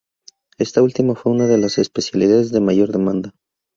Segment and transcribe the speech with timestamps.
[0.57, 3.35] Esta última fue una de las especialidades de mayor demanda.